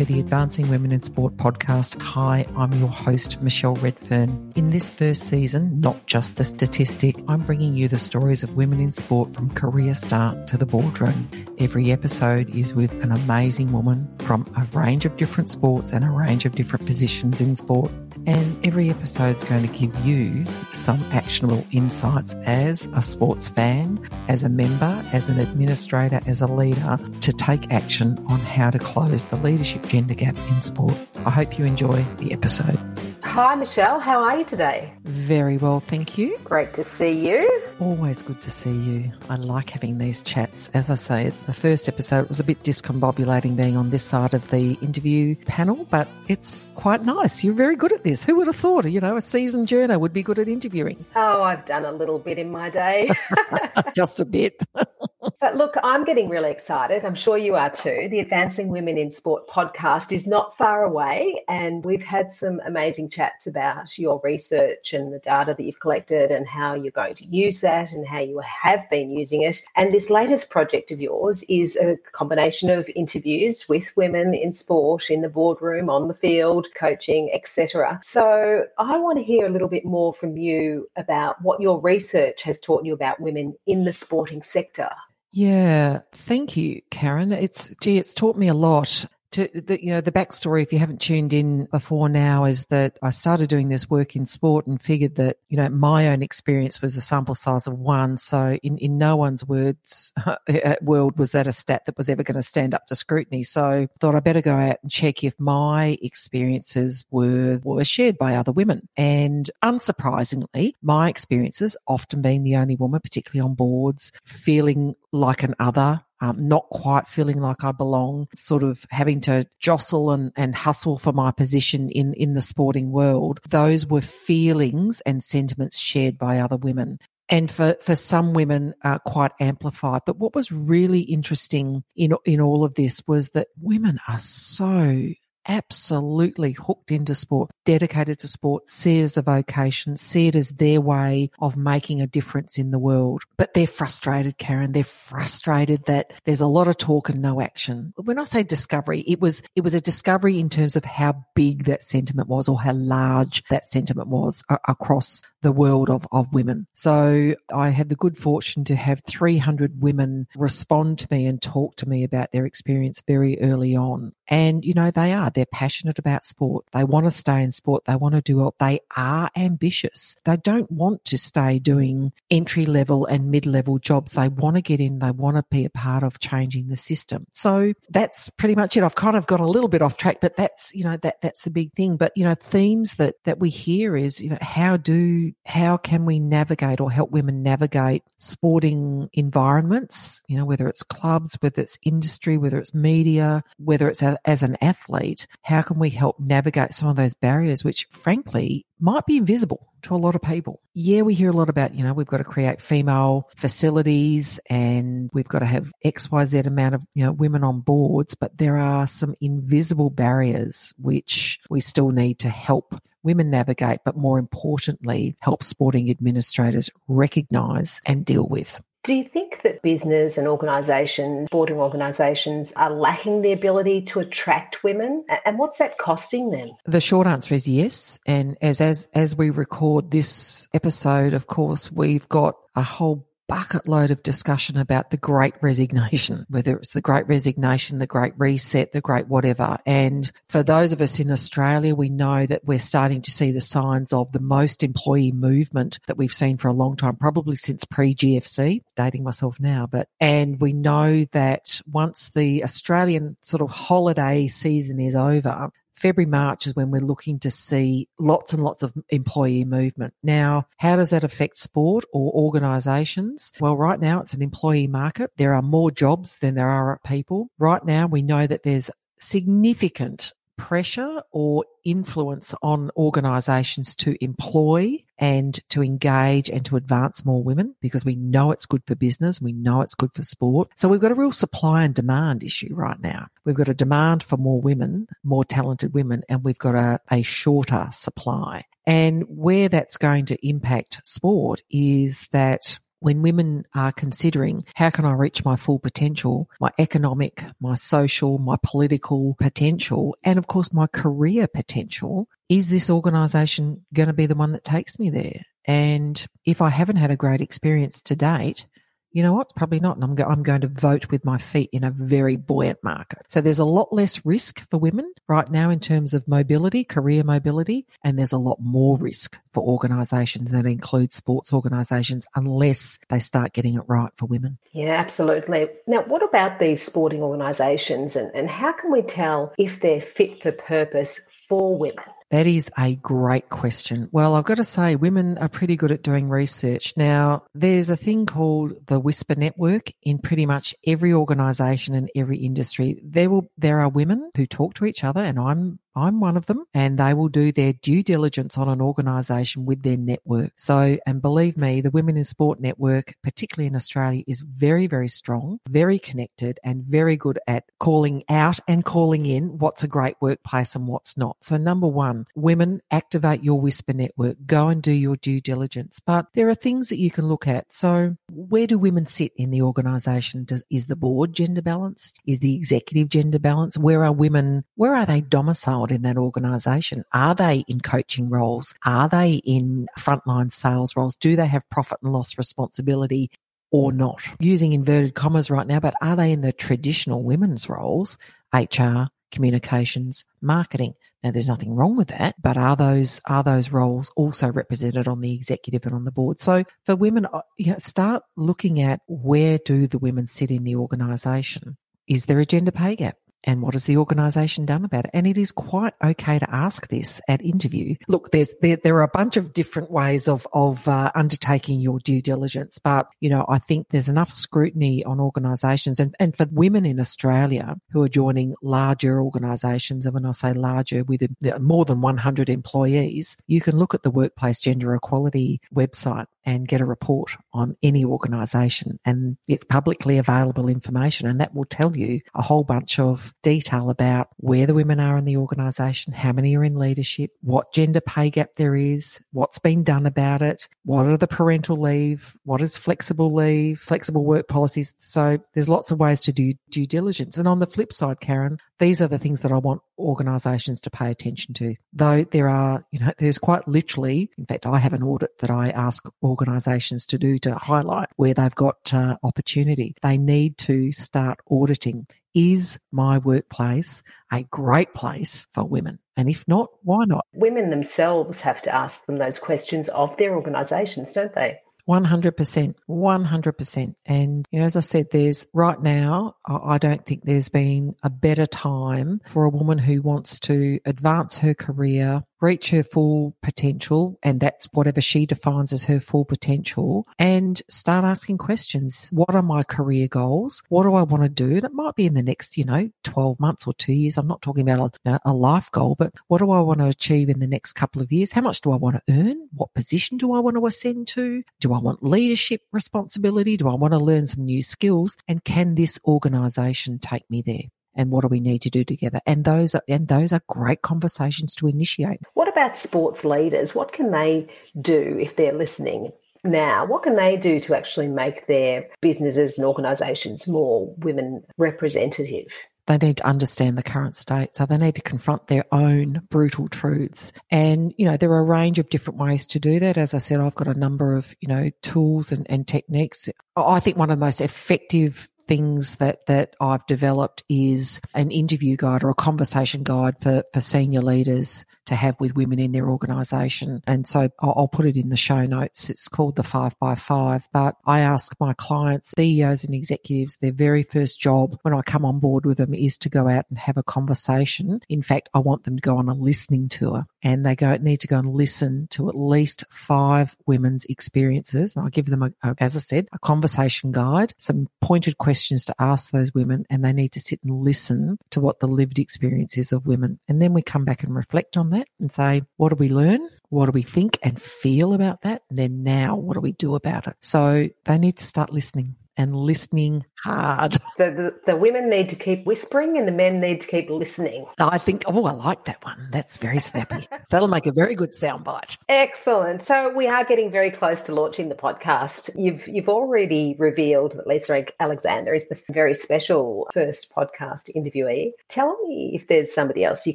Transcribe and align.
to 0.00 0.06
the 0.06 0.18
Advancing 0.18 0.70
Women 0.70 0.92
in 0.92 1.02
Sport 1.02 1.36
podcast. 1.36 2.00
Hi, 2.00 2.46
I'm 2.56 2.72
your 2.72 2.88
host, 2.88 3.38
Michelle 3.42 3.74
Redfern. 3.74 4.50
In 4.56 4.70
this 4.70 4.88
first 4.88 5.24
season, 5.24 5.78
not 5.78 6.06
just 6.06 6.40
a 6.40 6.44
statistic, 6.44 7.16
I'm 7.28 7.42
bringing 7.42 7.74
you 7.74 7.86
the 7.86 7.98
stories 7.98 8.42
of 8.42 8.56
women 8.56 8.80
in 8.80 8.92
sport 8.92 9.34
from 9.34 9.50
career 9.50 9.92
start 9.92 10.46
to 10.46 10.56
the 10.56 10.64
boardroom. 10.64 11.28
Every 11.58 11.92
episode 11.92 12.48
is 12.56 12.72
with 12.72 12.92
an 13.02 13.12
amazing 13.12 13.72
woman 13.72 14.08
from 14.20 14.50
a 14.56 14.64
range 14.74 15.04
of 15.04 15.18
different 15.18 15.50
sports 15.50 15.92
and 15.92 16.02
a 16.02 16.08
range 16.08 16.46
of 16.46 16.54
different 16.54 16.86
positions 16.86 17.42
in 17.42 17.54
sport. 17.54 17.90
And 18.26 18.66
every 18.66 18.90
episode 18.90 19.36
is 19.36 19.44
going 19.44 19.66
to 19.66 19.78
give 19.78 19.94
you 20.04 20.44
some 20.72 21.00
actionable 21.10 21.66
insights 21.72 22.34
as 22.44 22.86
a 22.94 23.02
sports 23.02 23.48
fan, 23.48 23.98
as 24.28 24.42
a 24.44 24.48
member, 24.48 25.02
as 25.12 25.28
an 25.28 25.40
administrator, 25.40 26.20
as 26.26 26.40
a 26.40 26.46
leader 26.46 26.98
to 27.20 27.32
take 27.32 27.70
action 27.70 28.18
on 28.28 28.38
how 28.40 28.70
to 28.70 28.78
close 28.78 29.24
the 29.26 29.36
leadership 29.36 29.89
gender 29.90 30.14
gap 30.14 30.38
in 30.48 30.60
sport. 30.60 30.94
I 31.26 31.30
hope 31.30 31.58
you 31.58 31.64
enjoy 31.64 32.04
the 32.18 32.32
episode. 32.32 32.78
Hi, 33.24 33.56
Michelle. 33.56 33.98
How 33.98 34.22
are 34.22 34.38
you 34.38 34.44
today? 34.44 34.92
Very 35.02 35.56
well, 35.56 35.80
thank 35.80 36.16
you. 36.16 36.38
Great 36.44 36.74
to 36.74 36.84
see 36.84 37.10
you. 37.10 37.62
Always 37.80 38.22
good 38.22 38.40
to 38.42 38.52
see 38.52 38.70
you. 38.70 39.12
I 39.28 39.34
like 39.34 39.70
having 39.70 39.98
these 39.98 40.22
chats. 40.22 40.70
As 40.74 40.90
I 40.90 40.94
say, 40.94 41.32
the 41.46 41.52
first 41.52 41.88
episode 41.88 42.28
was 42.28 42.38
a 42.38 42.44
bit 42.44 42.62
discombobulating 42.62 43.56
being 43.56 43.76
on 43.76 43.90
this 43.90 44.04
side 44.04 44.32
of 44.32 44.48
the 44.50 44.74
interview 44.80 45.34
panel, 45.46 45.84
but 45.90 46.06
it's 46.28 46.68
quite 46.76 47.04
nice. 47.04 47.42
You're 47.42 47.54
very 47.54 47.74
good 47.74 47.92
at 47.92 48.04
this. 48.04 48.22
Who 48.22 48.36
would 48.36 48.46
have 48.46 48.54
thought, 48.54 48.84
you 48.84 49.00
know, 49.00 49.16
a 49.16 49.20
seasoned 49.20 49.66
journo 49.66 49.98
would 49.98 50.12
be 50.12 50.22
good 50.22 50.38
at 50.38 50.46
interviewing? 50.46 51.04
Oh, 51.16 51.42
I've 51.42 51.66
done 51.66 51.84
a 51.84 51.92
little 51.92 52.20
bit 52.20 52.38
in 52.38 52.52
my 52.52 52.70
day. 52.70 53.10
Just 53.94 54.20
a 54.20 54.24
bit. 54.24 54.62
but 55.40 55.56
look, 55.56 55.74
I'm 55.82 56.04
getting 56.04 56.28
really 56.28 56.50
excited. 56.50 57.02
I'm 57.02 57.14
sure 57.14 57.38
you 57.38 57.54
are 57.54 57.70
too. 57.70 58.08
The 58.10 58.20
Advancing 58.20 58.68
Women 58.68 58.98
in 58.98 59.10
Sport 59.10 59.48
podcast 59.48 60.12
is 60.12 60.26
not 60.26 60.54
far 60.58 60.84
away, 60.84 61.42
and 61.48 61.82
we've 61.82 62.02
had 62.02 62.30
some 62.30 62.60
amazing 62.66 63.08
chats 63.08 63.46
about 63.46 63.96
your 63.96 64.20
research 64.22 64.92
and 64.92 65.10
the 65.10 65.18
data 65.20 65.54
that 65.56 65.64
you've 65.64 65.80
collected 65.80 66.30
and 66.30 66.46
how 66.46 66.74
you're 66.74 66.92
going 66.92 67.14
to 67.14 67.24
use 67.24 67.60
that 67.60 67.90
and 67.92 68.06
how 68.06 68.18
you 68.18 68.38
have 68.40 68.88
been 68.90 69.10
using 69.10 69.40
it. 69.40 69.64
And 69.76 69.94
this 69.94 70.10
latest 70.10 70.50
project 70.50 70.90
of 70.90 71.00
yours 71.00 71.42
is 71.48 71.74
a 71.76 71.96
combination 72.12 72.68
of 72.68 72.90
interviews 72.94 73.66
with 73.66 73.96
women 73.96 74.34
in 74.34 74.52
sport, 74.52 75.08
in 75.08 75.22
the 75.22 75.30
boardroom, 75.30 75.88
on 75.88 76.06
the 76.06 76.14
field, 76.14 76.66
coaching, 76.76 77.30
etc. 77.32 77.98
So 78.02 78.66
I 78.78 78.98
want 78.98 79.16
to 79.16 79.24
hear 79.24 79.46
a 79.46 79.50
little 79.50 79.68
bit 79.68 79.86
more 79.86 80.12
from 80.12 80.36
you 80.36 80.90
about 80.96 81.40
what 81.40 81.62
your 81.62 81.80
research 81.80 82.42
has 82.42 82.60
taught 82.60 82.84
you 82.84 82.92
about 82.92 83.20
women 83.20 83.54
in 83.66 83.84
the 83.84 83.92
sporting 83.94 84.42
sector. 84.42 84.90
Yeah, 85.32 86.00
thank 86.12 86.56
you, 86.56 86.82
Karen. 86.90 87.32
It's 87.32 87.70
gee, 87.80 87.98
it's 87.98 88.14
taught 88.14 88.36
me 88.36 88.48
a 88.48 88.54
lot 88.54 89.06
to 89.32 89.48
the, 89.54 89.82
you 89.82 89.90
know 89.90 90.00
the 90.00 90.12
backstory 90.12 90.62
if 90.62 90.72
you 90.72 90.78
haven't 90.78 91.00
tuned 91.00 91.32
in 91.32 91.66
before 91.66 92.08
now 92.08 92.44
is 92.44 92.66
that 92.66 92.98
I 93.02 93.10
started 93.10 93.48
doing 93.48 93.68
this 93.68 93.88
work 93.88 94.16
in 94.16 94.26
sport 94.26 94.66
and 94.66 94.80
figured 94.80 95.16
that 95.16 95.38
you 95.48 95.56
know 95.56 95.68
my 95.68 96.08
own 96.08 96.22
experience 96.22 96.82
was 96.82 96.96
a 96.96 97.00
sample 97.00 97.34
size 97.34 97.66
of 97.66 97.78
one. 97.78 98.16
So 98.16 98.58
in, 98.62 98.78
in 98.78 98.98
no 98.98 99.16
one's 99.16 99.46
words 99.46 100.12
world 100.82 101.18
was 101.18 101.32
that 101.32 101.46
a 101.46 101.52
stat 101.52 101.86
that 101.86 101.96
was 101.96 102.08
ever 102.08 102.22
going 102.22 102.36
to 102.36 102.42
stand 102.42 102.74
up 102.74 102.86
to 102.86 102.96
scrutiny. 102.96 103.42
So 103.42 103.86
thought 104.00 104.14
I 104.14 104.20
better 104.20 104.42
go 104.42 104.54
out 104.54 104.78
and 104.82 104.90
check 104.90 105.22
if 105.24 105.38
my 105.38 105.98
experiences 106.02 107.04
were 107.10 107.60
were 107.62 107.84
shared 107.84 108.18
by 108.18 108.34
other 108.34 108.52
women. 108.52 108.88
And 108.96 109.50
unsurprisingly 109.62 110.72
my 110.82 111.08
experiences 111.08 111.76
often 111.86 112.22
being 112.22 112.42
the 112.42 112.56
only 112.56 112.76
woman 112.76 113.00
particularly 113.00 113.48
on 113.48 113.54
boards 113.54 114.12
feeling 114.24 114.94
like 115.12 115.42
an 115.42 115.54
other 115.58 116.02
um, 116.20 116.48
not 116.48 116.68
quite 116.70 117.08
feeling 117.08 117.38
like 117.40 117.64
I 117.64 117.72
belong, 117.72 118.28
sort 118.34 118.62
of 118.62 118.84
having 118.90 119.20
to 119.22 119.46
jostle 119.58 120.10
and, 120.10 120.32
and 120.36 120.54
hustle 120.54 120.98
for 120.98 121.12
my 121.12 121.30
position 121.30 121.88
in, 121.90 122.14
in 122.14 122.34
the 122.34 122.40
sporting 122.40 122.92
world. 122.92 123.40
Those 123.48 123.86
were 123.86 124.02
feelings 124.02 125.00
and 125.02 125.22
sentiments 125.22 125.78
shared 125.78 126.18
by 126.18 126.38
other 126.38 126.56
women. 126.56 126.98
And 127.28 127.48
for, 127.48 127.76
for 127.80 127.94
some 127.94 128.32
women, 128.34 128.74
uh, 128.82 128.98
quite 128.98 129.30
amplified. 129.38 130.02
But 130.04 130.18
what 130.18 130.34
was 130.34 130.50
really 130.50 131.00
interesting 131.00 131.84
in, 131.94 132.14
in 132.24 132.40
all 132.40 132.64
of 132.64 132.74
this 132.74 133.02
was 133.06 133.30
that 133.30 133.46
women 133.60 134.00
are 134.08 134.18
so 134.18 135.12
absolutely 135.46 136.52
hooked 136.52 136.90
into 136.90 137.14
sport, 137.14 137.50
dedicated 137.64 138.18
to 138.20 138.28
sport, 138.28 138.68
see 138.68 139.00
it 139.00 139.04
as 139.04 139.16
a 139.16 139.22
vocation, 139.22 139.96
see 139.96 140.28
it 140.28 140.36
as 140.36 140.50
their 140.50 140.80
way 140.80 141.30
of 141.40 141.56
making 141.56 142.00
a 142.00 142.06
difference 142.06 142.58
in 142.58 142.70
the 142.70 142.78
world. 142.78 143.22
But 143.36 143.54
they're 143.54 143.66
frustrated, 143.66 144.38
Karen. 144.38 144.72
They're 144.72 144.84
frustrated 144.84 145.84
that 145.86 146.12
there's 146.24 146.40
a 146.40 146.46
lot 146.46 146.68
of 146.68 146.78
talk 146.78 147.08
and 147.08 147.22
no 147.22 147.40
action. 147.40 147.92
When 147.96 148.18
I 148.18 148.24
say 148.24 148.42
discovery, 148.42 149.00
it 149.00 149.20
was 149.20 149.42
it 149.56 149.62
was 149.62 149.74
a 149.74 149.80
discovery 149.80 150.38
in 150.38 150.48
terms 150.48 150.76
of 150.76 150.84
how 150.84 151.24
big 151.34 151.64
that 151.64 151.82
sentiment 151.82 152.28
was 152.28 152.48
or 152.48 152.60
how 152.60 152.72
large 152.72 153.42
that 153.50 153.70
sentiment 153.70 154.08
was 154.08 154.44
across 154.68 155.22
the 155.42 155.52
world 155.52 155.90
of, 155.90 156.06
of 156.12 156.32
women. 156.32 156.66
So 156.74 157.34
I 157.52 157.70
had 157.70 157.88
the 157.88 157.96
good 157.96 158.18
fortune 158.18 158.64
to 158.64 158.76
have 158.76 159.02
300 159.06 159.80
women 159.80 160.26
respond 160.36 160.98
to 160.98 161.08
me 161.10 161.26
and 161.26 161.40
talk 161.40 161.76
to 161.76 161.88
me 161.88 162.04
about 162.04 162.32
their 162.32 162.46
experience 162.46 163.02
very 163.06 163.40
early 163.40 163.76
on. 163.76 164.12
And, 164.28 164.64
you 164.64 164.74
know, 164.74 164.90
they 164.90 165.12
are, 165.12 165.29
they're 165.30 165.46
passionate 165.46 165.98
about 165.98 166.24
sport. 166.24 166.66
They 166.72 166.84
want 166.84 167.06
to 167.06 167.10
stay 167.10 167.42
in 167.42 167.52
sport. 167.52 167.84
They 167.84 167.96
want 167.96 168.14
to 168.14 168.20
do 168.20 168.38
well. 168.38 168.54
They 168.58 168.80
are 168.96 169.30
ambitious. 169.36 170.16
They 170.24 170.36
don't 170.36 170.70
want 170.70 171.04
to 171.06 171.18
stay 171.18 171.58
doing 171.58 172.12
entry 172.30 172.66
level 172.66 173.06
and 173.06 173.30
mid 173.30 173.46
level 173.46 173.78
jobs. 173.78 174.12
They 174.12 174.28
want 174.28 174.56
to 174.56 174.62
get 174.62 174.80
in. 174.80 174.98
They 174.98 175.10
want 175.10 175.36
to 175.36 175.44
be 175.50 175.64
a 175.64 175.70
part 175.70 176.02
of 176.02 176.20
changing 176.20 176.68
the 176.68 176.76
system. 176.76 177.26
So 177.32 177.72
that's 177.88 178.30
pretty 178.30 178.54
much 178.54 178.76
it. 178.76 178.82
I've 178.82 178.94
kind 178.94 179.16
of 179.16 179.26
got 179.26 179.40
a 179.40 179.46
little 179.46 179.68
bit 179.68 179.82
off 179.82 179.96
track, 179.96 180.18
but 180.20 180.36
that's, 180.36 180.74
you 180.74 180.84
know, 180.84 180.96
that, 180.98 181.20
that's 181.22 181.44
the 181.44 181.50
big 181.50 181.72
thing. 181.74 181.96
But, 181.96 182.12
you 182.16 182.24
know, 182.24 182.34
themes 182.34 182.92
that, 182.94 183.16
that 183.24 183.38
we 183.38 183.50
hear 183.50 183.96
is, 183.96 184.20
you 184.20 184.30
know, 184.30 184.38
how 184.40 184.76
do 184.76 185.32
how 185.44 185.76
can 185.76 186.04
we 186.04 186.18
navigate 186.18 186.80
or 186.80 186.90
help 186.90 187.10
women 187.10 187.42
navigate 187.42 188.04
sporting 188.16 189.08
environments, 189.12 190.22
you 190.28 190.36
know, 190.36 190.44
whether 190.44 190.68
it's 190.68 190.82
clubs, 190.82 191.36
whether 191.40 191.62
it's 191.62 191.78
industry, 191.82 192.38
whether 192.38 192.58
it's 192.58 192.74
media, 192.74 193.42
whether 193.58 193.88
it's 193.88 194.02
a, 194.02 194.18
as 194.24 194.42
an 194.42 194.56
athlete, 194.60 195.19
how 195.42 195.62
can 195.62 195.78
we 195.78 195.90
help 195.90 196.18
navigate 196.18 196.74
some 196.74 196.88
of 196.88 196.96
those 196.96 197.14
barriers, 197.14 197.64
which 197.64 197.86
frankly 197.90 198.66
might 198.78 199.06
be 199.06 199.16
invisible 199.16 199.68
to 199.82 199.94
a 199.94 199.96
lot 199.96 200.14
of 200.14 200.22
people. 200.22 200.60
Yeah, 200.74 201.02
we 201.02 201.14
hear 201.14 201.30
a 201.30 201.36
lot 201.36 201.48
about, 201.48 201.74
you 201.74 201.84
know, 201.84 201.92
we've 201.92 202.06
got 202.06 202.18
to 202.18 202.24
create 202.24 202.60
female 202.60 203.28
facilities 203.36 204.40
and 204.48 205.10
we've 205.12 205.28
got 205.28 205.40
to 205.40 205.46
have 205.46 205.72
XYZ 205.84 206.46
amount 206.46 206.74
of, 206.74 206.84
you 206.94 207.04
know, 207.04 207.12
women 207.12 207.44
on 207.44 207.60
boards, 207.60 208.14
but 208.14 208.36
there 208.38 208.56
are 208.56 208.86
some 208.86 209.14
invisible 209.20 209.90
barriers 209.90 210.72
which 210.78 211.40
we 211.48 211.60
still 211.60 211.90
need 211.90 212.18
to 212.20 212.28
help 212.28 212.80
women 213.02 213.30
navigate, 213.30 213.80
but 213.84 213.96
more 213.96 214.18
importantly, 214.18 215.16
help 215.20 215.42
sporting 215.42 215.90
administrators 215.90 216.70
recognize 216.88 217.80
and 217.86 218.04
deal 218.04 218.26
with. 218.28 218.60
Do 218.84 218.94
you 218.94 219.04
think 219.04 219.42
that 219.42 219.60
business 219.60 220.16
and 220.16 220.26
organisations, 220.26 221.28
sporting 221.28 221.58
organisations, 221.58 222.52
are 222.56 222.70
lacking 222.70 223.20
the 223.20 223.32
ability 223.32 223.82
to 223.82 224.00
attract 224.00 224.64
women? 224.64 225.04
And 225.26 225.38
what's 225.38 225.58
that 225.58 225.76
costing 225.76 226.30
them? 226.30 226.52
The 226.64 226.80
short 226.80 227.06
answer 227.06 227.34
is 227.34 227.46
yes. 227.46 227.98
And 228.06 228.38
as 228.40 228.60
as 228.60 228.88
as 228.94 229.14
we 229.14 229.28
record 229.30 229.90
this 229.90 230.48
episode, 230.54 231.12
of 231.12 231.26
course, 231.26 231.70
we've 231.70 232.08
got 232.08 232.36
a 232.56 232.62
whole 232.62 233.06
bucket 233.30 233.68
load 233.68 233.92
of 233.92 234.02
discussion 234.02 234.58
about 234.58 234.90
the 234.90 234.96
great 234.96 235.34
resignation, 235.40 236.26
whether 236.30 236.56
it's 236.56 236.72
the 236.72 236.80
great 236.80 237.06
resignation, 237.06 237.78
the 237.78 237.86
great 237.86 238.12
reset, 238.18 238.72
the 238.72 238.80
great 238.80 239.06
whatever. 239.06 239.56
And 239.64 240.10
for 240.28 240.42
those 240.42 240.72
of 240.72 240.80
us 240.80 240.98
in 240.98 241.12
Australia, 241.12 241.74
we 241.74 241.88
know 241.88 242.26
that 242.26 242.44
we're 242.44 242.58
starting 242.58 243.02
to 243.02 243.10
see 243.10 243.30
the 243.30 243.40
signs 243.40 243.92
of 243.92 244.10
the 244.10 244.20
most 244.20 244.64
employee 244.64 245.12
movement 245.12 245.78
that 245.86 245.96
we've 245.96 246.12
seen 246.12 246.38
for 246.38 246.48
a 246.48 246.52
long 246.52 246.74
time, 246.76 246.96
probably 246.96 247.36
since 247.36 247.64
pre 247.64 247.94
GFC, 247.94 248.62
dating 248.76 249.04
myself 249.04 249.38
now. 249.38 249.68
But, 249.70 249.88
and 250.00 250.40
we 250.40 250.52
know 250.52 251.04
that 251.12 251.60
once 251.70 252.08
the 252.08 252.42
Australian 252.42 253.16
sort 253.20 253.42
of 253.42 253.50
holiday 253.50 254.26
season 254.26 254.80
is 254.80 254.96
over, 254.96 255.50
February, 255.80 256.08
March 256.08 256.46
is 256.46 256.54
when 256.54 256.70
we're 256.70 256.80
looking 256.80 257.18
to 257.20 257.30
see 257.30 257.88
lots 257.98 258.32
and 258.32 258.42
lots 258.42 258.62
of 258.62 258.74
employee 258.90 259.44
movement. 259.44 259.94
Now, 260.02 260.46
how 260.58 260.76
does 260.76 260.90
that 260.90 261.04
affect 261.04 261.38
sport 261.38 261.84
or 261.92 262.12
organisations? 262.12 263.32
Well, 263.40 263.56
right 263.56 263.80
now 263.80 264.00
it's 264.00 264.12
an 264.12 264.22
employee 264.22 264.68
market. 264.68 265.10
There 265.16 265.34
are 265.34 265.42
more 265.42 265.70
jobs 265.70 266.18
than 266.18 266.34
there 266.34 266.50
are 266.50 266.78
people. 266.84 267.28
Right 267.38 267.64
now, 267.64 267.86
we 267.86 268.02
know 268.02 268.26
that 268.26 268.42
there's 268.42 268.70
significant 268.98 270.12
pressure 270.40 271.02
or 271.12 271.44
influence 271.66 272.34
on 272.40 272.70
organisations 272.74 273.76
to 273.76 274.02
employ 274.02 274.82
and 274.98 275.38
to 275.50 275.62
engage 275.62 276.30
and 276.30 276.46
to 276.46 276.56
advance 276.56 277.04
more 277.04 277.22
women 277.22 277.54
because 277.60 277.84
we 277.84 277.94
know 277.94 278.32
it's 278.32 278.46
good 278.46 278.62
for 278.66 278.74
business. 278.74 279.20
We 279.20 279.32
know 279.32 279.60
it's 279.60 279.74
good 279.74 279.90
for 279.94 280.02
sport. 280.02 280.48
So 280.56 280.66
we've 280.66 280.80
got 280.80 280.92
a 280.92 280.94
real 280.94 281.12
supply 281.12 281.64
and 281.64 281.74
demand 281.74 282.24
issue 282.24 282.54
right 282.54 282.80
now. 282.80 283.08
We've 283.26 283.36
got 283.36 283.50
a 283.50 283.54
demand 283.54 284.02
for 284.02 284.16
more 284.16 284.40
women, 284.40 284.88
more 285.04 285.26
talented 285.26 285.74
women, 285.74 286.04
and 286.08 286.24
we've 286.24 286.38
got 286.38 286.54
a, 286.54 286.80
a 286.90 287.02
shorter 287.02 287.68
supply. 287.72 288.46
And 288.66 289.04
where 289.08 289.50
that's 289.50 289.76
going 289.76 290.06
to 290.06 290.26
impact 290.26 290.80
sport 290.84 291.42
is 291.50 292.08
that 292.12 292.58
when 292.80 293.02
women 293.02 293.44
are 293.54 293.72
considering 293.72 294.44
how 294.54 294.70
can 294.70 294.84
I 294.84 294.92
reach 294.92 295.24
my 295.24 295.36
full 295.36 295.58
potential, 295.58 296.28
my 296.40 296.50
economic, 296.58 297.24
my 297.40 297.54
social, 297.54 298.18
my 298.18 298.36
political 298.42 299.14
potential, 299.18 299.96
and 300.02 300.18
of 300.18 300.26
course 300.26 300.52
my 300.52 300.66
career 300.66 301.28
potential, 301.28 302.08
is 302.28 302.48
this 302.48 302.70
organization 302.70 303.64
going 303.72 303.88
to 303.88 303.92
be 303.92 304.06
the 304.06 304.14
one 304.14 304.32
that 304.32 304.44
takes 304.44 304.78
me 304.78 304.90
there? 304.90 305.20
And 305.44 306.04
if 306.24 306.42
I 306.42 306.50
haven't 306.50 306.76
had 306.76 306.90
a 306.90 306.96
great 306.96 307.20
experience 307.20 307.82
to 307.82 307.96
date, 307.96 308.46
you 308.92 309.02
know 309.02 309.12
what? 309.12 309.34
Probably 309.36 309.60
not. 309.60 309.76
And 309.76 309.84
I'm, 309.84 309.94
go- 309.94 310.04
I'm 310.04 310.22
going 310.22 310.40
to 310.42 310.48
vote 310.48 310.90
with 310.90 311.04
my 311.04 311.18
feet 311.18 311.50
in 311.52 311.64
a 311.64 311.70
very 311.70 312.16
buoyant 312.16 312.62
market. 312.62 313.02
So 313.08 313.20
there's 313.20 313.38
a 313.38 313.44
lot 313.44 313.72
less 313.72 314.04
risk 314.04 314.48
for 314.50 314.58
women 314.58 314.92
right 315.08 315.30
now 315.30 315.50
in 315.50 315.60
terms 315.60 315.94
of 315.94 316.06
mobility, 316.08 316.64
career 316.64 317.04
mobility, 317.04 317.66
and 317.84 317.98
there's 317.98 318.12
a 318.12 318.18
lot 318.18 318.38
more 318.40 318.76
risk 318.78 319.18
for 319.32 319.42
organisations 319.42 320.30
that 320.32 320.46
include 320.46 320.92
sports 320.92 321.32
organisations 321.32 322.06
unless 322.14 322.78
they 322.88 322.98
start 322.98 323.32
getting 323.32 323.54
it 323.54 323.62
right 323.66 323.92
for 323.96 324.06
women. 324.06 324.38
Yeah, 324.52 324.72
absolutely. 324.72 325.48
Now, 325.66 325.82
what 325.82 326.02
about 326.02 326.40
these 326.40 326.62
sporting 326.62 327.02
organisations 327.02 327.96
and, 327.96 328.10
and 328.14 328.28
how 328.28 328.52
can 328.52 328.72
we 328.72 328.82
tell 328.82 329.32
if 329.38 329.60
they're 329.60 329.80
fit 329.80 330.22
for 330.22 330.32
purpose 330.32 331.00
for 331.28 331.56
women? 331.56 331.84
That 332.10 332.26
is 332.26 332.50
a 332.58 332.74
great 332.74 333.28
question. 333.28 333.88
Well, 333.92 334.16
I've 334.16 334.24
got 334.24 334.38
to 334.38 334.44
say, 334.44 334.74
women 334.74 335.16
are 335.18 335.28
pretty 335.28 335.56
good 335.56 335.70
at 335.70 335.84
doing 335.84 336.08
research. 336.08 336.74
Now, 336.76 337.24
there's 337.34 337.70
a 337.70 337.76
thing 337.76 338.04
called 338.04 338.66
the 338.66 338.80
Whisper 338.80 339.14
Network 339.14 339.70
in 339.82 339.98
pretty 339.98 340.26
much 340.26 340.54
every 340.66 340.92
organization 340.92 341.74
and 341.74 341.88
every 341.94 342.18
industry. 342.18 342.80
There 342.82 343.08
will, 343.08 343.30
there 343.38 343.60
are 343.60 343.68
women 343.68 344.10
who 344.16 344.26
talk 344.26 344.54
to 344.54 344.64
each 344.64 344.82
other, 344.82 345.00
and 345.00 345.20
I'm 345.20 345.60
I'm 345.76 346.00
one 346.00 346.16
of 346.16 346.26
them, 346.26 346.44
and 346.52 346.78
they 346.78 346.94
will 346.94 347.08
do 347.08 347.32
their 347.32 347.52
due 347.52 347.82
diligence 347.82 348.36
on 348.36 348.48
an 348.48 348.60
organisation 348.60 349.46
with 349.46 349.62
their 349.62 349.76
network. 349.76 350.32
So, 350.36 350.78
and 350.86 351.00
believe 351.00 351.36
me, 351.36 351.60
the 351.60 351.70
Women 351.70 351.96
in 351.96 352.04
Sport 352.04 352.40
network, 352.40 352.94
particularly 353.02 353.46
in 353.46 353.54
Australia, 353.54 354.02
is 354.06 354.20
very, 354.20 354.66
very 354.66 354.88
strong, 354.88 355.38
very 355.48 355.78
connected, 355.78 356.40
and 356.42 356.64
very 356.64 356.96
good 356.96 357.18
at 357.26 357.44
calling 357.58 358.02
out 358.08 358.40
and 358.48 358.64
calling 358.64 359.06
in 359.06 359.38
what's 359.38 359.62
a 359.62 359.68
great 359.68 359.96
workplace 360.00 360.56
and 360.56 360.66
what's 360.66 360.96
not. 360.96 361.16
So, 361.20 361.36
number 361.36 361.68
one, 361.68 362.06
women, 362.14 362.60
activate 362.70 363.22
your 363.22 363.40
Whisper 363.40 363.72
network, 363.72 364.16
go 364.26 364.48
and 364.48 364.62
do 364.62 364.72
your 364.72 364.96
due 364.96 365.20
diligence. 365.20 365.80
But 365.84 366.06
there 366.14 366.28
are 366.28 366.34
things 366.34 366.68
that 366.68 366.78
you 366.78 366.90
can 366.90 367.06
look 367.06 367.28
at. 367.28 367.52
So, 367.52 367.96
where 368.10 368.46
do 368.46 368.58
women 368.58 368.86
sit 368.86 369.12
in 369.16 369.30
the 369.30 369.42
organisation? 369.42 370.26
Is 370.50 370.66
the 370.66 370.76
board 370.76 371.12
gender 371.12 371.42
balanced? 371.42 372.00
Is 372.06 372.18
the 372.18 372.34
executive 372.34 372.88
gender 372.88 373.18
balanced? 373.18 373.58
Where 373.58 373.84
are 373.84 373.92
women? 373.92 374.44
Where 374.56 374.74
are 374.74 374.86
they 374.86 375.00
domiciled? 375.00 375.59
In 375.68 375.82
that 375.82 375.96
organization? 375.96 376.84
Are 376.92 377.14
they 377.14 377.44
in 377.46 377.60
coaching 377.60 378.08
roles? 378.08 378.54
Are 378.64 378.88
they 378.88 379.14
in 379.24 379.66
frontline 379.78 380.32
sales 380.32 380.76
roles? 380.76 380.96
Do 380.96 381.16
they 381.16 381.26
have 381.26 381.48
profit 381.50 381.78
and 381.82 381.92
loss 381.92 382.18
responsibility 382.18 383.10
or 383.50 383.72
not? 383.72 384.02
Using 384.18 384.52
inverted 384.52 384.94
commas 384.94 385.30
right 385.30 385.46
now, 385.46 385.60
but 385.60 385.74
are 385.80 385.96
they 385.96 386.12
in 386.12 386.20
the 386.20 386.32
traditional 386.32 387.02
women's 387.02 387.48
roles? 387.48 387.98
HR, 388.32 388.84
communications, 389.10 390.04
marketing. 390.20 390.74
Now 391.02 391.10
there's 391.10 391.28
nothing 391.28 391.54
wrong 391.54 391.76
with 391.76 391.88
that, 391.88 392.14
but 392.20 392.36
are 392.36 392.56
those 392.56 393.00
are 393.06 393.22
those 393.22 393.52
roles 393.52 393.90
also 393.96 394.30
represented 394.30 394.86
on 394.86 395.00
the 395.00 395.14
executive 395.14 395.64
and 395.64 395.74
on 395.74 395.84
the 395.84 395.90
board? 395.90 396.20
So 396.20 396.44
for 396.64 396.76
women, 396.76 397.06
uh, 397.06 397.22
you 397.38 397.52
know, 397.52 397.58
start 397.58 398.02
looking 398.16 398.60
at 398.60 398.80
where 398.86 399.38
do 399.38 399.66
the 399.66 399.78
women 399.78 400.08
sit 400.08 400.30
in 400.30 400.44
the 400.44 400.56
organisation? 400.56 401.56
Is 401.88 402.04
there 402.04 402.20
a 402.20 402.26
gender 402.26 402.52
pay 402.52 402.76
gap? 402.76 402.96
And 403.24 403.42
what 403.42 403.54
has 403.54 403.66
the 403.66 403.76
organisation 403.76 404.46
done 404.46 404.64
about 404.64 404.86
it? 404.86 404.90
And 404.94 405.06
it 405.06 405.18
is 405.18 405.32
quite 405.32 405.74
okay 405.82 406.18
to 406.18 406.34
ask 406.34 406.68
this 406.68 407.00
at 407.08 407.22
interview. 407.22 407.76
Look, 407.88 408.10
there's 408.10 408.32
there, 408.40 408.56
there 408.56 408.76
are 408.76 408.82
a 408.82 408.88
bunch 408.88 409.16
of 409.16 409.32
different 409.32 409.70
ways 409.70 410.08
of 410.08 410.26
of 410.32 410.66
uh, 410.68 410.90
undertaking 410.94 411.60
your 411.60 411.78
due 411.80 412.02
diligence, 412.02 412.58
but 412.58 412.88
you 413.00 413.10
know 413.10 413.24
I 413.28 413.38
think 413.38 413.68
there's 413.68 413.88
enough 413.88 414.10
scrutiny 414.10 414.84
on 414.84 415.00
organisations 415.00 415.80
and 415.80 415.94
and 415.98 416.16
for 416.16 416.26
women 416.30 416.66
in 416.66 416.80
Australia 416.80 417.56
who 417.70 417.82
are 417.82 417.88
joining 417.88 418.34
larger 418.42 419.00
organisations, 419.00 419.86
and 419.86 419.94
when 419.94 420.06
I 420.06 420.12
say 420.12 420.32
larger, 420.32 420.84
with 420.84 421.02
more 421.40 421.64
than 421.64 421.80
100 421.80 422.28
employees, 422.28 423.16
you 423.26 423.40
can 423.40 423.56
look 423.56 423.74
at 423.74 423.82
the 423.82 423.90
Workplace 423.90 424.40
Gender 424.40 424.74
Equality 424.74 425.40
website 425.54 426.06
and 426.24 426.48
get 426.48 426.60
a 426.60 426.64
report 426.64 427.16
on 427.32 427.56
any 427.62 427.84
organisation, 427.84 428.78
and 428.84 429.16
it's 429.28 429.44
publicly 429.44 429.98
available 429.98 430.48
information, 430.48 431.06
and 431.06 431.20
that 431.20 431.34
will 431.34 431.44
tell 431.44 431.76
you 431.76 432.00
a 432.14 432.22
whole 432.22 432.44
bunch 432.44 432.78
of 432.78 433.14
detail 433.22 433.70
about 433.70 434.08
where 434.16 434.46
the 434.46 434.54
women 434.54 434.80
are 434.80 434.96
in 434.98 435.04
the 435.04 435.16
organisation, 435.16 435.92
how 435.92 436.12
many 436.12 436.36
are 436.36 436.44
in 436.44 436.56
leadership, 436.56 437.10
what 437.22 437.52
gender 437.52 437.80
pay 437.80 438.10
gap 438.10 438.30
there 438.36 438.54
is, 438.54 439.00
what's 439.12 439.38
been 439.38 439.62
done 439.62 439.86
about 439.86 440.22
it, 440.22 440.48
what 440.64 440.86
are 440.86 440.96
the 440.96 441.06
parental 441.06 441.56
leave, 441.56 442.16
what 442.24 442.40
is 442.40 442.58
flexible 442.58 443.14
leave, 443.14 443.60
flexible 443.60 444.04
work 444.04 444.28
policies. 444.28 444.74
So 444.78 445.18
there's 445.34 445.48
lots 445.48 445.70
of 445.70 445.80
ways 445.80 446.02
to 446.02 446.12
do 446.12 446.34
due 446.50 446.66
diligence. 446.66 447.16
And 447.16 447.28
on 447.28 447.38
the 447.38 447.46
flip 447.46 447.72
side, 447.72 448.00
Karen, 448.00 448.38
these 448.60 448.80
are 448.80 448.86
the 448.86 448.98
things 448.98 449.22
that 449.22 449.32
I 449.32 449.38
want 449.38 449.62
organisations 449.78 450.60
to 450.62 450.70
pay 450.70 450.90
attention 450.90 451.34
to. 451.34 451.56
Though 451.72 452.04
there 452.04 452.28
are, 452.28 452.60
you 452.70 452.78
know, 452.78 452.92
there's 452.98 453.18
quite 453.18 453.48
literally, 453.48 454.10
in 454.16 454.26
fact, 454.26 454.46
I 454.46 454.58
have 454.58 454.74
an 454.74 454.82
audit 454.82 455.18
that 455.18 455.30
I 455.30 455.50
ask 455.50 455.88
organisations 456.02 456.86
to 456.86 456.98
do 456.98 457.18
to 457.20 457.34
highlight 457.34 457.88
where 457.96 458.14
they've 458.14 458.34
got 458.34 458.72
uh, 458.72 458.96
opportunity. 459.02 459.74
They 459.82 459.98
need 459.98 460.38
to 460.38 460.70
start 460.72 461.20
auditing 461.30 461.86
is 462.14 462.58
my 462.72 462.98
workplace 462.98 463.82
a 464.12 464.24
great 464.24 464.74
place 464.74 465.26
for 465.32 465.44
women? 465.44 465.78
And 465.96 466.08
if 466.08 466.26
not, 466.26 466.50
why 466.62 466.84
not? 466.86 467.06
Women 467.14 467.50
themselves 467.50 468.20
have 468.22 468.42
to 468.42 468.54
ask 468.54 468.86
them 468.86 468.98
those 468.98 469.18
questions 469.18 469.68
of 469.68 469.96
their 469.96 470.14
organisations, 470.14 470.92
don't 470.92 471.14
they? 471.14 471.40
100%, 471.70 472.54
100%. 472.68 473.74
And 473.86 474.26
you 474.32 474.40
know, 474.40 474.44
as 474.44 474.56
I 474.56 474.60
said, 474.60 474.90
there's 474.90 475.26
right 475.32 475.60
now, 475.60 476.16
I 476.26 476.58
don't 476.58 476.84
think 476.84 477.04
there's 477.04 477.28
been 477.28 477.76
a 477.84 477.90
better 477.90 478.26
time 478.26 479.00
for 479.12 479.24
a 479.24 479.30
woman 479.30 479.58
who 479.58 479.80
wants 479.80 480.18
to 480.20 480.58
advance 480.64 481.18
her 481.18 481.32
career, 481.34 482.02
reach 482.20 482.50
her 482.50 482.62
full 482.62 483.16
potential, 483.22 483.98
and 484.02 484.20
that's 484.20 484.46
whatever 484.52 484.80
she 484.80 485.06
defines 485.06 485.52
as 485.52 485.64
her 485.64 485.80
full 485.80 486.04
potential, 486.04 486.86
and 486.98 487.42
start 487.48 487.84
asking 487.84 488.18
questions. 488.18 488.88
What 488.92 489.14
are 489.14 489.22
my 489.22 489.42
career 489.42 489.88
goals? 489.88 490.42
What 490.48 490.64
do 490.64 490.74
I 490.74 490.82
want 490.82 491.02
to 491.02 491.08
do? 491.08 491.36
And 491.36 491.44
it 491.44 491.52
might 491.52 491.74
be 491.74 491.86
in 491.86 491.94
the 491.94 492.02
next, 492.02 492.36
you 492.36 492.44
know, 492.44 492.70
12 492.84 493.20
months 493.20 493.46
or 493.46 493.52
two 493.54 493.72
years. 493.72 493.98
I'm 493.98 494.06
not 494.06 494.22
talking 494.22 494.48
about 494.48 494.78
a, 494.84 495.00
a 495.04 495.14
life 495.14 495.50
goal, 495.50 495.76
but 495.78 495.94
what 496.08 496.18
do 496.18 496.30
I 496.30 496.40
want 496.40 496.60
to 496.60 496.66
achieve 496.66 497.08
in 497.08 497.20
the 497.20 497.26
next 497.26 497.52
couple 497.52 497.82
of 497.82 497.92
years? 497.92 498.12
How 498.12 498.20
much 498.20 498.40
do 498.40 498.52
I 498.52 498.56
want 498.56 498.76
to 498.76 498.92
earn? 498.92 499.28
What 499.32 499.54
position 499.54 499.96
do 499.96 500.12
I 500.12 500.20
want 500.20 500.36
to 500.36 500.46
ascend 500.46 500.88
to? 500.88 501.22
Do 501.40 501.52
I 501.52 501.58
want 501.58 501.82
leadership 501.82 502.42
responsibility? 502.52 503.36
Do 503.36 503.48
I 503.48 503.54
want 503.54 503.72
to 503.72 503.78
learn 503.78 504.06
some 504.06 504.24
new 504.24 504.42
skills? 504.42 504.96
And 505.08 505.24
can 505.24 505.54
this 505.54 505.80
organization 505.84 506.78
take 506.78 507.08
me 507.10 507.22
there? 507.22 507.59
And 507.80 507.90
what 507.90 508.02
do 508.02 508.08
we 508.08 508.20
need 508.20 508.42
to 508.42 508.50
do 508.50 508.62
together 508.62 509.00
and 509.06 509.24
those 509.24 509.54
are 509.54 509.62
and 509.66 509.88
those 509.88 510.12
are 510.12 510.20
great 510.28 510.62
conversations 510.62 511.34
to 511.34 511.46
initiate 511.46 512.00
what 512.14 512.28
about 512.28 512.56
sports 512.56 513.04
leaders 513.04 513.54
what 513.54 513.72
can 513.72 513.90
they 513.90 514.28
do 514.60 514.98
if 515.00 515.16
they're 515.16 515.32
listening 515.32 515.90
now 516.22 516.66
what 516.66 516.82
can 516.82 516.94
they 516.94 517.16
do 517.16 517.40
to 517.40 517.56
actually 517.56 517.88
make 517.88 518.26
their 518.26 518.68
businesses 518.82 519.38
and 519.38 519.46
organizations 519.46 520.28
more 520.28 520.72
women 520.78 521.22
representative 521.38 522.26
they 522.66 522.86
need 522.86 522.98
to 522.98 523.06
understand 523.06 523.58
the 523.58 523.64
current 523.64 523.96
state. 523.96 524.36
So 524.36 524.46
they 524.46 524.56
need 524.56 524.76
to 524.76 524.82
confront 524.82 525.26
their 525.26 525.44
own 525.50 526.02
brutal 526.08 526.48
truths. 526.48 527.12
And, 527.28 527.74
you 527.76 527.84
know, 527.84 527.96
there 527.96 528.12
are 528.12 528.20
a 528.20 528.22
range 528.22 528.60
of 528.60 528.70
different 528.70 529.00
ways 529.00 529.26
to 529.28 529.40
do 529.40 529.58
that. 529.58 529.76
As 529.76 529.92
I 529.92 529.98
said, 529.98 530.20
I've 530.20 530.36
got 530.36 530.46
a 530.46 530.54
number 530.54 530.96
of, 530.96 531.12
you 531.20 531.26
know, 531.26 531.50
tools 531.62 532.12
and, 532.12 532.30
and 532.30 532.46
techniques. 532.46 533.08
I 533.34 533.58
think 533.58 533.76
one 533.76 533.90
of 533.90 533.98
the 533.98 534.04
most 534.04 534.20
effective 534.20 535.08
things 535.30 535.76
that 535.76 536.04
that 536.06 536.34
I've 536.40 536.66
developed 536.66 537.22
is 537.28 537.80
an 537.94 538.10
interview 538.10 538.56
guide 538.56 538.82
or 538.82 538.90
a 538.90 538.94
conversation 538.94 539.62
guide 539.62 539.94
for 540.02 540.24
for 540.32 540.40
senior 540.40 540.80
leaders 540.80 541.44
to 541.66 541.76
have 541.76 541.94
with 542.00 542.16
women 542.16 542.40
in 542.40 542.50
their 542.50 542.68
organisation. 542.68 543.62
And 543.64 543.86
so 543.86 544.08
I'll, 544.18 544.34
I'll 544.36 544.48
put 544.48 544.66
it 544.66 544.76
in 544.76 544.88
the 544.88 544.96
show 544.96 545.24
notes. 545.26 545.70
It's 545.70 545.86
called 545.86 546.16
the 546.16 546.24
five 546.24 546.58
by 546.58 546.74
five. 546.74 547.28
But 547.32 547.54
I 547.64 547.80
ask 547.80 548.12
my 548.18 548.32
clients, 548.32 548.92
CEOs 548.98 549.44
and 549.44 549.54
executives, 549.54 550.16
their 550.16 550.32
very 550.32 550.64
first 550.64 550.98
job 550.98 551.38
when 551.42 551.54
I 551.54 551.62
come 551.62 551.84
on 551.84 552.00
board 552.00 552.26
with 552.26 552.38
them 552.38 552.52
is 552.52 552.76
to 552.78 552.88
go 552.88 553.06
out 553.06 553.26
and 553.30 553.38
have 553.38 553.56
a 553.56 553.62
conversation. 553.62 554.58
In 554.68 554.82
fact, 554.82 555.10
I 555.14 555.20
want 555.20 555.44
them 555.44 555.56
to 555.56 555.62
go 555.62 555.76
on 555.76 555.88
a 555.88 555.94
listening 555.94 556.48
tour 556.48 556.86
and 557.04 557.24
they 557.24 557.36
go 557.36 557.56
need 557.58 557.82
to 557.82 557.86
go 557.86 557.98
and 557.98 558.14
listen 558.14 558.66
to 558.72 558.88
at 558.88 558.96
least 558.96 559.44
five 559.48 560.16
women's 560.26 560.64
experiences. 560.64 561.54
And 561.54 561.64
I 561.64 561.68
give 561.68 561.86
them, 561.86 562.02
a, 562.02 562.12
a, 562.24 562.34
as 562.38 562.56
I 562.56 562.60
said, 562.60 562.88
a 562.92 562.98
conversation 562.98 563.70
guide, 563.70 564.12
some 564.18 564.48
pointed 564.60 564.98
questions 564.98 565.19
to 565.28 565.54
ask 565.58 565.90
those 565.90 566.14
women, 566.14 566.44
and 566.50 566.64
they 566.64 566.72
need 566.72 566.92
to 566.92 567.00
sit 567.00 567.20
and 567.22 567.42
listen 567.42 567.98
to 568.10 568.20
what 568.20 568.40
the 568.40 568.46
lived 568.46 568.78
experience 568.78 569.38
is 569.38 569.52
of 569.52 569.66
women. 569.66 569.98
And 570.08 570.20
then 570.20 570.32
we 570.32 570.42
come 570.42 570.64
back 570.64 570.82
and 570.82 570.94
reflect 570.94 571.36
on 571.36 571.50
that 571.50 571.68
and 571.78 571.92
say, 571.92 572.22
what 572.36 572.50
do 572.50 572.56
we 572.56 572.68
learn? 572.68 573.08
What 573.28 573.46
do 573.46 573.52
we 573.52 573.62
think 573.62 573.98
and 574.02 574.20
feel 574.20 574.72
about 574.74 575.02
that? 575.02 575.22
And 575.28 575.38
then 575.38 575.62
now, 575.62 575.96
what 575.96 576.14
do 576.14 576.20
we 576.20 576.32
do 576.32 576.54
about 576.54 576.86
it? 576.86 576.96
So 577.00 577.48
they 577.64 577.78
need 577.78 577.96
to 577.98 578.04
start 578.04 578.32
listening 578.32 578.76
and 579.00 579.16
listening 579.16 579.84
hard. 580.04 580.56
The, 580.76 580.90
the, 580.90 581.32
the, 581.32 581.36
women 581.36 581.68
need 581.68 581.90
to 581.90 581.96
keep 581.96 582.24
whispering 582.24 582.78
and 582.78 582.88
the 582.88 582.92
men 582.92 583.20
need 583.20 583.42
to 583.42 583.46
keep 583.46 583.68
listening. 583.68 584.24
I 584.38 584.56
think, 584.56 584.84
oh, 584.86 585.04
I 585.04 585.12
like 585.12 585.44
that 585.44 585.62
one. 585.62 585.88
That's 585.92 586.16
very 586.16 586.38
snappy. 586.38 586.88
That'll 587.10 587.28
make 587.28 587.44
a 587.44 587.52
very 587.52 587.74
good 587.74 587.92
soundbite. 587.92 588.56
Excellent. 588.70 589.42
So 589.42 589.74
we 589.74 589.86
are 589.88 590.02
getting 590.04 590.30
very 590.30 590.50
close 590.50 590.80
to 590.82 590.94
launching 590.94 591.28
the 591.28 591.34
podcast. 591.34 592.08
You've 592.16 592.48
you've 592.48 592.70
already 592.70 593.36
revealed 593.38 593.92
that 593.92 594.06
Lisa 594.06 594.46
Alexander 594.58 595.12
is 595.12 595.28
the 595.28 595.38
very 595.50 595.74
special 595.74 596.48
first 596.54 596.94
podcast 596.94 597.54
interviewee. 597.54 598.12
Tell 598.28 598.58
me 598.66 598.92
if 598.94 599.06
there's 599.08 599.34
somebody 599.34 599.64
else 599.64 599.86
you 599.86 599.94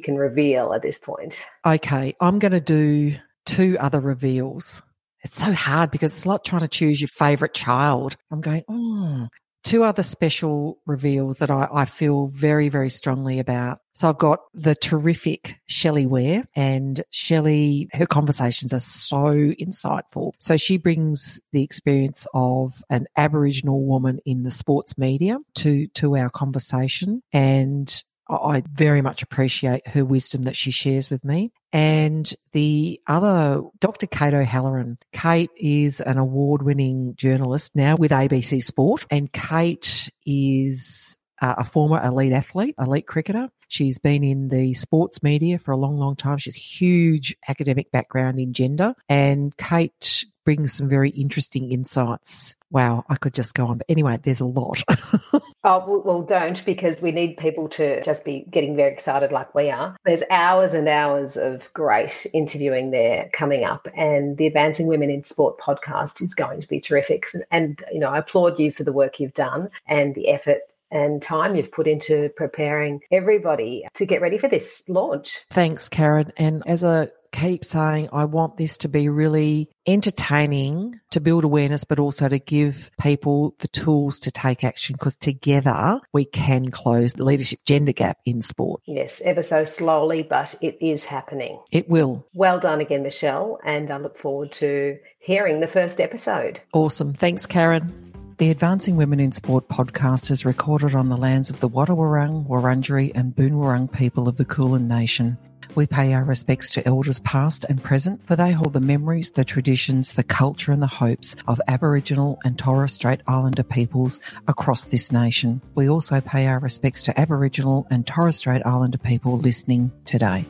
can 0.00 0.16
reveal 0.16 0.72
at 0.72 0.82
this 0.82 0.98
point. 0.98 1.44
Okay, 1.66 2.14
I'm 2.20 2.38
going 2.38 2.52
to 2.52 2.60
do 2.60 3.16
two 3.44 3.76
other 3.80 4.00
reveals. 4.00 4.82
It's 5.26 5.42
so 5.42 5.52
hard 5.52 5.90
because 5.90 6.12
it's 6.12 6.24
like 6.24 6.44
trying 6.44 6.60
to 6.60 6.68
choose 6.68 7.00
your 7.00 7.08
favorite 7.08 7.52
child. 7.52 8.16
I'm 8.30 8.40
going, 8.40 8.62
oh, 8.68 9.26
two 9.64 9.82
other 9.82 10.04
special 10.04 10.78
reveals 10.86 11.38
that 11.38 11.50
I, 11.50 11.66
I, 11.72 11.84
feel 11.84 12.28
very, 12.28 12.68
very 12.68 12.88
strongly 12.88 13.40
about. 13.40 13.80
So 13.92 14.08
I've 14.08 14.18
got 14.18 14.38
the 14.54 14.76
terrific 14.76 15.56
Shelley 15.66 16.06
Ware 16.06 16.44
and 16.54 17.02
Shelley, 17.10 17.88
her 17.92 18.06
conversations 18.06 18.72
are 18.72 18.78
so 18.78 19.18
insightful. 19.34 20.30
So 20.38 20.56
she 20.56 20.78
brings 20.78 21.40
the 21.50 21.64
experience 21.64 22.28
of 22.32 22.74
an 22.88 23.08
Aboriginal 23.16 23.84
woman 23.84 24.20
in 24.26 24.44
the 24.44 24.52
sports 24.52 24.96
media 24.96 25.38
to, 25.56 25.88
to 25.88 26.16
our 26.16 26.30
conversation. 26.30 27.20
And 27.32 27.92
I 28.28 28.62
very 28.72 29.02
much 29.02 29.22
appreciate 29.22 29.88
her 29.88 30.04
wisdom 30.04 30.42
that 30.44 30.56
she 30.56 30.70
shares 30.70 31.10
with 31.10 31.24
me. 31.24 31.52
And 31.76 32.34
the 32.52 33.02
other, 33.06 33.60
Dr. 33.80 34.06
Kate 34.06 34.32
O'Halloran. 34.32 34.96
Kate 35.12 35.50
is 35.58 36.00
an 36.00 36.16
award 36.16 36.62
winning 36.62 37.12
journalist 37.16 37.76
now 37.76 37.96
with 37.96 38.12
ABC 38.12 38.62
Sport. 38.62 39.04
And 39.10 39.30
Kate 39.30 40.10
is 40.24 41.18
uh, 41.42 41.56
a 41.58 41.64
former 41.64 42.02
elite 42.02 42.32
athlete, 42.32 42.76
elite 42.78 43.06
cricketer. 43.06 43.50
She's 43.68 43.98
been 43.98 44.24
in 44.24 44.48
the 44.48 44.72
sports 44.72 45.22
media 45.22 45.58
for 45.58 45.72
a 45.72 45.76
long, 45.76 45.98
long 45.98 46.16
time. 46.16 46.38
She's 46.38 46.56
a 46.56 46.58
huge 46.58 47.36
academic 47.46 47.92
background 47.92 48.40
in 48.40 48.54
gender. 48.54 48.94
And 49.10 49.54
Kate 49.58 50.24
brings 50.46 50.72
some 50.72 50.88
very 50.88 51.10
interesting 51.10 51.72
insights. 51.72 52.56
Wow, 52.76 53.06
I 53.08 53.16
could 53.16 53.32
just 53.32 53.54
go 53.54 53.68
on. 53.68 53.78
But 53.78 53.86
anyway, 53.88 54.18
there's 54.22 54.40
a 54.40 54.44
lot. 54.44 54.84
oh, 55.64 56.02
well, 56.04 56.20
don't 56.20 56.62
because 56.66 57.00
we 57.00 57.10
need 57.10 57.38
people 57.38 57.70
to 57.70 58.04
just 58.04 58.22
be 58.22 58.44
getting 58.50 58.76
very 58.76 58.92
excited 58.92 59.32
like 59.32 59.54
we 59.54 59.70
are. 59.70 59.96
There's 60.04 60.22
hours 60.30 60.74
and 60.74 60.86
hours 60.86 61.38
of 61.38 61.72
great 61.72 62.26
interviewing 62.34 62.90
there 62.90 63.30
coming 63.32 63.64
up. 63.64 63.88
And 63.96 64.36
the 64.36 64.46
Advancing 64.46 64.88
Women 64.88 65.08
in 65.08 65.24
Sport 65.24 65.58
podcast 65.58 66.20
is 66.20 66.34
going 66.34 66.60
to 66.60 66.68
be 66.68 66.78
terrific. 66.78 67.28
And, 67.50 67.82
you 67.90 67.98
know, 67.98 68.10
I 68.10 68.18
applaud 68.18 68.60
you 68.60 68.70
for 68.70 68.84
the 68.84 68.92
work 68.92 69.20
you've 69.20 69.32
done 69.32 69.70
and 69.88 70.14
the 70.14 70.28
effort 70.28 70.58
and 70.90 71.22
time 71.22 71.56
you've 71.56 71.72
put 71.72 71.86
into 71.86 72.28
preparing 72.36 73.00
everybody 73.10 73.86
to 73.94 74.04
get 74.04 74.20
ready 74.20 74.36
for 74.36 74.48
this 74.48 74.86
launch. 74.86 75.40
Thanks, 75.48 75.88
Karen. 75.88 76.30
And 76.36 76.62
as 76.66 76.82
a 76.82 77.10
keep 77.36 77.64
saying, 77.64 78.08
I 78.12 78.24
want 78.24 78.56
this 78.56 78.78
to 78.78 78.88
be 78.88 79.08
really 79.08 79.68
entertaining 79.86 80.98
to 81.10 81.20
build 81.20 81.44
awareness, 81.44 81.84
but 81.84 81.98
also 81.98 82.28
to 82.28 82.38
give 82.38 82.90
people 82.98 83.54
the 83.60 83.68
tools 83.68 84.20
to 84.20 84.30
take 84.30 84.64
action 84.64 84.94
because 84.94 85.16
together 85.16 86.00
we 86.12 86.24
can 86.24 86.70
close 86.70 87.12
the 87.12 87.24
leadership 87.24 87.60
gender 87.66 87.92
gap 87.92 88.18
in 88.24 88.40
sport. 88.40 88.80
Yes, 88.86 89.20
ever 89.24 89.42
so 89.42 89.64
slowly, 89.64 90.22
but 90.22 90.54
it 90.62 90.78
is 90.80 91.04
happening. 91.04 91.60
It 91.70 91.88
will. 91.88 92.26
Well 92.34 92.58
done 92.58 92.80
again, 92.80 93.02
Michelle. 93.02 93.60
And 93.64 93.90
I 93.90 93.98
look 93.98 94.16
forward 94.16 94.52
to 94.52 94.98
hearing 95.18 95.60
the 95.60 95.68
first 95.68 96.00
episode. 96.00 96.60
Awesome. 96.72 97.12
Thanks, 97.12 97.46
Karen. 97.46 98.02
The 98.38 98.50
Advancing 98.50 98.96
Women 98.96 99.18
in 99.18 99.32
Sport 99.32 99.68
podcast 99.68 100.30
is 100.30 100.44
recorded 100.44 100.94
on 100.94 101.08
the 101.08 101.16
lands 101.16 101.48
of 101.48 101.60
the 101.60 101.70
Wadawurrung, 101.70 102.46
Wurundjeri 102.46 103.12
and 103.14 103.34
Boonwurrung 103.34 103.90
people 103.90 104.28
of 104.28 104.36
the 104.36 104.44
Kulin 104.44 104.86
Nation. 104.86 105.38
We 105.76 105.86
pay 105.86 106.14
our 106.14 106.24
respects 106.24 106.72
to 106.72 106.88
elders 106.88 107.18
past 107.20 107.66
and 107.68 107.82
present, 107.82 108.26
for 108.26 108.34
they 108.34 108.50
hold 108.50 108.72
the 108.72 108.80
memories, 108.80 109.28
the 109.28 109.44
traditions, 109.44 110.14
the 110.14 110.22
culture 110.22 110.72
and 110.72 110.80
the 110.80 110.86
hopes 110.86 111.36
of 111.46 111.60
Aboriginal 111.68 112.38
and 112.44 112.58
Torres 112.58 112.94
Strait 112.94 113.20
Islander 113.28 113.62
peoples 113.62 114.18
across 114.48 114.84
this 114.84 115.12
nation. 115.12 115.60
We 115.74 115.90
also 115.90 116.22
pay 116.22 116.46
our 116.46 116.58
respects 116.60 117.02
to 117.04 117.20
Aboriginal 117.20 117.86
and 117.90 118.06
Torres 118.06 118.36
Strait 118.36 118.64
Islander 118.64 118.96
people 118.96 119.36
listening 119.36 119.92
today. 120.06 120.46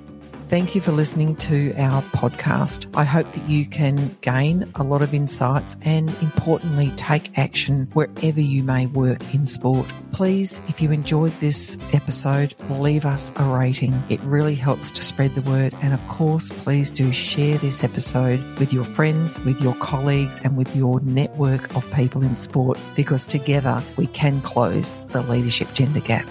Thank 0.49 0.77
you 0.77 0.81
for 0.81 0.93
listening 0.93 1.35
to 1.37 1.75
our 1.77 2.03
podcast. 2.03 2.97
I 2.97 3.03
hope 3.03 3.31
that 3.33 3.49
you 3.49 3.67
can 3.67 4.17
gain 4.21 4.71
a 4.77 4.85
lot 4.85 5.03
of 5.03 5.13
insights 5.13 5.77
and 5.83 6.09
importantly, 6.23 6.93
take 6.95 7.37
action 7.37 7.89
wherever 7.95 8.41
you 8.41 8.63
may 8.63 8.87
work 8.87 9.35
in 9.35 9.45
sport. 9.47 9.89
Please, 10.13 10.61
if 10.69 10.81
you 10.81 10.93
enjoyed 10.93 11.33
this 11.41 11.77
episode, 11.93 12.55
leave 12.71 13.05
us 13.05 13.33
a 13.35 13.43
rating. 13.43 14.01
It 14.09 14.21
really 14.21 14.55
helps 14.55 14.93
to 14.93 15.03
spread 15.03 15.35
the 15.35 15.51
word. 15.51 15.75
And 15.83 15.93
of 15.93 16.09
course, 16.09 16.49
please 16.51 16.93
do 16.93 17.13
share 17.13 17.59
this 17.59 17.83
episode 17.83 18.39
with 18.61 18.73
your 18.73 18.85
friends, 18.85 19.41
with 19.41 19.61
your 19.61 19.75
colleagues, 19.75 20.41
and 20.45 20.57
with 20.57 20.77
your 20.77 21.01
network 21.01 21.75
of 21.75 21.93
people 21.93 22.23
in 22.23 22.37
sport 22.37 22.79
because 22.95 23.25
together 23.25 23.83
we 23.97 24.07
can 24.07 24.41
close 24.43 24.95
the 25.07 25.23
leadership 25.23 25.75
gender 25.75 26.01
gap. 26.01 26.25